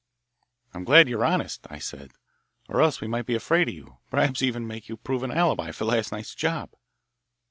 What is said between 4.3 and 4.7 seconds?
even